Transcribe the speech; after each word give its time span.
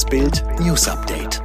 Das 0.00 0.08
Bild 0.08 0.42
News 0.60 0.88
Update. 0.88 1.42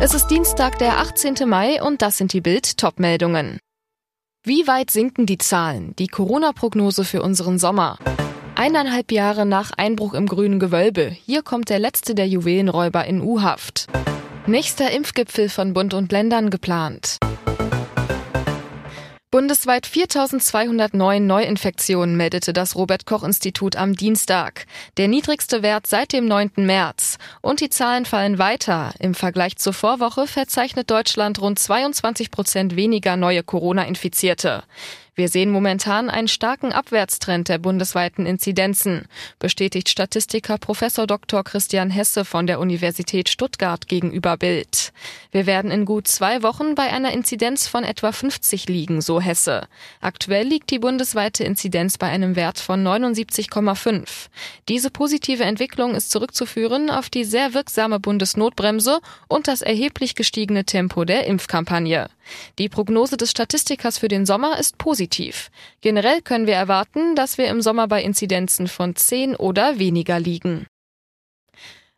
Es 0.00 0.14
ist 0.14 0.28
Dienstag, 0.28 0.78
der 0.78 0.96
18. 0.96 1.46
Mai 1.46 1.82
und 1.82 2.00
das 2.00 2.16
sind 2.16 2.32
die 2.32 2.40
Bild 2.40 2.78
Topmeldungen. 2.78 3.58
Wie 4.44 4.66
weit 4.66 4.90
sinken 4.90 5.26
die 5.26 5.36
Zahlen? 5.36 5.94
Die 5.98 6.06
Corona-Prognose 6.06 7.04
für 7.04 7.20
unseren 7.20 7.58
Sommer. 7.58 7.98
Eineinhalb 8.54 9.12
Jahre 9.12 9.44
nach 9.44 9.72
Einbruch 9.76 10.14
im 10.14 10.24
grünen 10.24 10.58
Gewölbe. 10.58 11.14
Hier 11.26 11.42
kommt 11.42 11.68
der 11.68 11.78
letzte 11.78 12.14
der 12.14 12.26
Juwelenräuber 12.26 13.04
in 13.04 13.20
U-Haft. 13.20 13.88
Nächster 14.46 14.90
Impfgipfel 14.90 15.50
von 15.50 15.74
Bund 15.74 15.92
und 15.92 16.10
Ländern 16.10 16.48
geplant. 16.48 17.18
Bundesweit 19.30 19.86
4209 19.86 21.26
Neuinfektionen 21.26 22.16
meldete 22.16 22.54
das 22.54 22.76
Robert 22.76 23.04
Koch 23.04 23.22
Institut 23.22 23.76
am 23.76 23.94
Dienstag. 23.94 24.64
Der 24.96 25.06
niedrigste 25.06 25.62
Wert 25.62 25.86
seit 25.86 26.14
dem 26.14 26.24
9. 26.24 26.52
März. 26.56 27.18
Und 27.42 27.60
die 27.60 27.68
Zahlen 27.68 28.06
fallen 28.06 28.38
weiter. 28.38 28.94
Im 28.98 29.12
Vergleich 29.12 29.56
zur 29.56 29.74
Vorwoche 29.74 30.26
verzeichnet 30.26 30.90
Deutschland 30.90 31.42
rund 31.42 31.58
22 31.58 32.30
Prozent 32.30 32.74
weniger 32.74 33.18
neue 33.18 33.42
Corona-Infizierte. 33.42 34.62
Wir 35.18 35.28
sehen 35.28 35.50
momentan 35.50 36.10
einen 36.10 36.28
starken 36.28 36.72
Abwärtstrend 36.72 37.48
der 37.48 37.58
bundesweiten 37.58 38.24
Inzidenzen, 38.24 39.06
bestätigt 39.40 39.88
Statistiker 39.88 40.58
Prof. 40.58 40.78
Dr. 40.78 41.42
Christian 41.42 41.90
Hesse 41.90 42.24
von 42.24 42.46
der 42.46 42.60
Universität 42.60 43.28
Stuttgart 43.28 43.88
gegenüber 43.88 44.36
Bild. 44.36 44.92
Wir 45.32 45.46
werden 45.46 45.72
in 45.72 45.86
gut 45.86 46.06
zwei 46.06 46.44
Wochen 46.44 46.76
bei 46.76 46.84
einer 46.84 47.10
Inzidenz 47.10 47.66
von 47.66 47.82
etwa 47.82 48.12
50 48.12 48.68
liegen, 48.68 49.00
so 49.00 49.20
Hesse. 49.20 49.66
Aktuell 50.00 50.46
liegt 50.46 50.70
die 50.70 50.78
bundesweite 50.78 51.42
Inzidenz 51.42 51.98
bei 51.98 52.06
einem 52.06 52.36
Wert 52.36 52.60
von 52.60 52.86
79,5. 52.86 54.28
Diese 54.68 54.88
positive 54.88 55.42
Entwicklung 55.42 55.96
ist 55.96 56.12
zurückzuführen 56.12 56.90
auf 56.90 57.10
die 57.10 57.24
sehr 57.24 57.54
wirksame 57.54 57.98
Bundesnotbremse 57.98 59.00
und 59.26 59.48
das 59.48 59.62
erheblich 59.62 60.14
gestiegene 60.14 60.64
Tempo 60.64 61.04
der 61.04 61.26
Impfkampagne. 61.26 62.08
Die 62.58 62.68
Prognose 62.68 63.16
des 63.16 63.30
Statistikers 63.30 63.98
für 63.98 64.08
den 64.08 64.26
Sommer 64.26 64.58
ist 64.58 64.78
positiv. 64.78 65.50
Generell 65.80 66.22
können 66.22 66.46
wir 66.46 66.54
erwarten, 66.54 67.14
dass 67.14 67.38
wir 67.38 67.48
im 67.48 67.62
Sommer 67.62 67.88
bei 67.88 68.02
Inzidenzen 68.02 68.68
von 68.68 68.96
10 68.96 69.36
oder 69.36 69.78
weniger 69.78 70.20
liegen. 70.20 70.66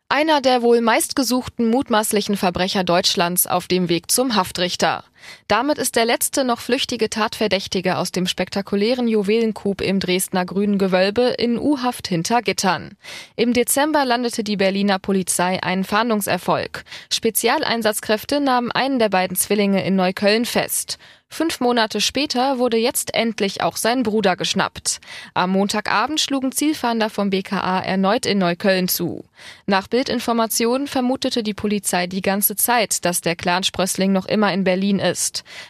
Einer 0.09 0.41
der 0.41 0.61
wohl 0.61 0.81
meistgesuchten 0.81 1.69
mutmaßlichen 1.69 2.35
Verbrecher 2.35 2.83
Deutschlands 2.83 3.47
auf 3.47 3.67
dem 3.67 3.87
Weg 3.87 4.11
zum 4.11 4.35
Haftrichter. 4.35 5.05
Damit 5.47 5.77
ist 5.77 5.95
der 5.95 6.05
letzte 6.05 6.43
noch 6.43 6.59
flüchtige 6.59 7.09
Tatverdächtige 7.09 7.97
aus 7.97 8.11
dem 8.11 8.27
spektakulären 8.27 9.07
Juwelencoup 9.07 9.81
im 9.81 9.99
Dresdner 9.99 10.45
Grünen 10.45 10.77
Gewölbe 10.77 11.35
in 11.37 11.57
U-Haft 11.57 12.07
hinter 12.07 12.41
Gittern. 12.41 12.97
Im 13.35 13.53
Dezember 13.53 14.05
landete 14.05 14.43
die 14.43 14.57
Berliner 14.57 14.99
Polizei 14.99 15.61
einen 15.61 15.83
Fahndungserfolg. 15.83 16.83
Spezialeinsatzkräfte 17.11 18.39
nahmen 18.39 18.71
einen 18.71 18.99
der 18.99 19.09
beiden 19.09 19.37
Zwillinge 19.37 19.85
in 19.85 19.95
Neukölln 19.95 20.45
fest. 20.45 20.97
Fünf 21.33 21.61
Monate 21.61 22.01
später 22.01 22.59
wurde 22.59 22.75
jetzt 22.75 23.13
endlich 23.13 23.63
auch 23.63 23.77
sein 23.77 24.03
Bruder 24.03 24.35
geschnappt. 24.35 24.99
Am 25.33 25.51
Montagabend 25.51 26.19
schlugen 26.19 26.51
Zielfahnder 26.51 27.09
vom 27.09 27.29
BKA 27.29 27.79
erneut 27.79 28.25
in 28.25 28.37
Neukölln 28.37 28.89
zu. 28.89 29.23
Nach 29.65 29.87
Bildinformationen 29.87 30.87
vermutete 30.87 31.41
die 31.41 31.53
Polizei 31.53 32.05
die 32.05 32.21
ganze 32.21 32.57
Zeit, 32.57 33.05
dass 33.05 33.21
der 33.21 33.37
Clansprössling 33.37 34.11
noch 34.11 34.25
immer 34.25 34.51
in 34.53 34.65
Berlin 34.65 34.99
ist. 34.99 35.10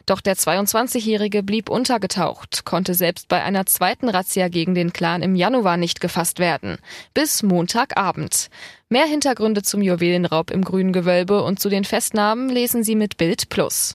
Doch 0.06 0.22
der 0.22 0.36
22-Jährige 0.36 1.44
blieb 1.44 1.70
untergetaucht, 1.70 2.66
konnte 2.66 2.94
selbst 2.94 3.28
bei 3.28 3.42
einer 3.44 3.66
zweiten 3.66 4.10
Razzia 4.10 4.48
gegen 4.48 4.76
den 4.76 4.94
Clan 4.94 5.22
im 5.22 5.36
Januar 5.36 5.78
nicht 5.78 6.02
gefasst 6.02 6.40
werden. 6.40 6.78
Bis 7.14 7.44
Montagabend. 7.44 8.50
Mehr 8.90 9.06
Hintergründe 9.06 9.64
zum 9.64 9.82
Juwelenraub 9.82 10.52
im 10.52 10.64
grünen 10.64 10.94
Gewölbe 10.94 11.44
und 11.44 11.60
zu 11.60 11.70
den 11.70 11.86
Festnahmen 11.86 12.50
lesen 12.50 12.84
Sie 12.84 12.96
mit 12.96 13.18
Bild 13.18 13.50
Plus. 13.50 13.94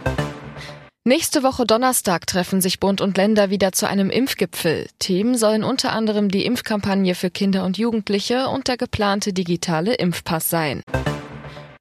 Nächste 1.09 1.45
Woche 1.45 1.67
Donnerstag 1.67 2.27
treffen 2.27 2.61
sich 2.61 2.81
Bund 2.81 3.01
und 3.01 3.17
Länder 3.17 3.49
wieder 3.49 3.71
zu 3.71 3.87
einem 3.87 4.11
Impfgipfel. 4.11 4.89
Themen 4.99 5.39
sollen 5.39 5.63
unter 5.63 5.93
anderem 5.93 6.31
die 6.31 6.45
Impfkampagne 6.45 7.15
für 7.15 7.31
Kinder 7.31 7.65
und 7.65 7.79
Jugendliche 7.79 8.49
und 8.49 8.67
der 8.67 8.77
geplante 8.77 9.33
digitale 9.33 9.95
Impfpass 9.95 10.51
sein. 10.51 10.83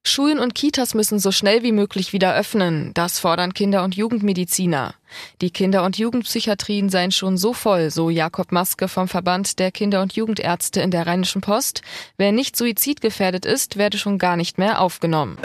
Schulen 0.08 0.38
und 0.38 0.54
Kitas 0.54 0.94
müssen 0.94 1.18
so 1.18 1.32
schnell 1.32 1.62
wie 1.62 1.72
möglich 1.72 2.12
wieder 2.12 2.34
öffnen. 2.34 2.92
Das 2.94 3.18
fordern 3.18 3.54
Kinder- 3.54 3.84
und 3.84 3.96
Jugendmediziner. 3.96 4.94
Die 5.40 5.50
Kinder- 5.50 5.84
und 5.84 5.98
Jugendpsychiatrien 5.98 6.88
seien 6.90 7.12
schon 7.12 7.36
so 7.36 7.52
voll, 7.52 7.90
so 7.90 8.10
Jakob 8.10 8.52
Maske 8.52 8.88
vom 8.88 9.08
Verband 9.08 9.58
der 9.58 9.72
Kinder- 9.72 10.02
und 10.02 10.14
Jugendärzte 10.14 10.80
in 10.80 10.90
der 10.90 11.06
Rheinischen 11.06 11.40
Post. 11.40 11.82
Wer 12.16 12.32
nicht 12.32 12.56
suizidgefährdet 12.56 13.44
ist, 13.44 13.76
werde 13.76 13.98
schon 13.98 14.18
gar 14.18 14.36
nicht 14.36 14.58
mehr 14.58 14.80
aufgenommen. 14.80 15.38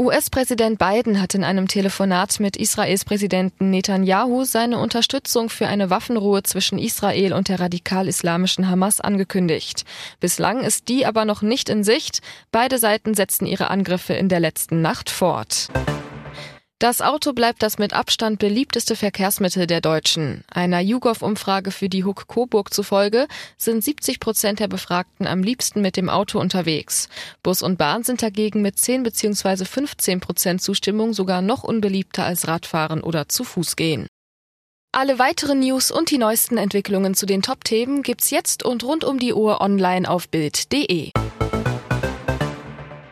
US-Präsident 0.00 0.78
Biden 0.78 1.20
hat 1.20 1.34
in 1.34 1.44
einem 1.44 1.68
Telefonat 1.68 2.40
mit 2.40 2.56
Israels 2.56 3.04
Präsidenten 3.04 3.68
Netanyahu 3.68 4.44
seine 4.44 4.78
Unterstützung 4.78 5.50
für 5.50 5.66
eine 5.66 5.90
Waffenruhe 5.90 6.42
zwischen 6.42 6.78
Israel 6.78 7.34
und 7.34 7.48
der 7.50 7.60
radikal-islamischen 7.60 8.70
Hamas 8.70 9.02
angekündigt. 9.02 9.84
Bislang 10.18 10.62
ist 10.64 10.88
die 10.88 11.04
aber 11.04 11.26
noch 11.26 11.42
nicht 11.42 11.68
in 11.68 11.84
Sicht. 11.84 12.20
Beide 12.50 12.78
Seiten 12.78 13.12
setzen 13.12 13.44
ihre 13.44 13.68
Angriffe 13.68 14.14
in 14.14 14.30
der 14.30 14.40
letzten 14.40 14.80
Nacht 14.80 15.10
fort. 15.10 15.68
Das 16.80 17.02
Auto 17.02 17.34
bleibt 17.34 17.62
das 17.62 17.76
mit 17.76 17.92
Abstand 17.92 18.38
beliebteste 18.38 18.96
Verkehrsmittel 18.96 19.66
der 19.66 19.82
Deutschen. 19.82 20.44
Einer 20.50 20.80
YouGov-Umfrage 20.80 21.72
für 21.72 21.90
die 21.90 22.04
Huck 22.04 22.26
Coburg 22.26 22.72
zufolge 22.72 23.28
sind 23.58 23.84
70 23.84 24.18
Prozent 24.18 24.60
der 24.60 24.68
Befragten 24.68 25.26
am 25.26 25.42
liebsten 25.42 25.82
mit 25.82 25.98
dem 25.98 26.08
Auto 26.08 26.40
unterwegs. 26.40 27.10
Bus 27.42 27.60
und 27.60 27.76
Bahn 27.76 28.02
sind 28.02 28.22
dagegen 28.22 28.62
mit 28.62 28.78
10 28.78 29.02
bzw. 29.02 29.66
15 29.66 30.20
Prozent 30.20 30.62
Zustimmung 30.62 31.12
sogar 31.12 31.42
noch 31.42 31.64
unbeliebter 31.64 32.24
als 32.24 32.48
Radfahren 32.48 33.02
oder 33.02 33.28
zu 33.28 33.44
Fuß 33.44 33.76
gehen. 33.76 34.06
Alle 34.90 35.18
weiteren 35.18 35.60
News 35.60 35.90
und 35.90 36.10
die 36.10 36.16
neuesten 36.16 36.56
Entwicklungen 36.56 37.12
zu 37.12 37.26
den 37.26 37.42
Top-Themen 37.42 38.02
gibt's 38.02 38.30
jetzt 38.30 38.64
und 38.64 38.84
rund 38.84 39.04
um 39.04 39.18
die 39.18 39.34
Uhr 39.34 39.60
online 39.60 40.08
auf 40.08 40.30
Bild.de. 40.30 41.10